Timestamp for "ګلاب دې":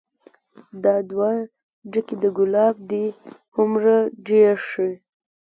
2.37-3.05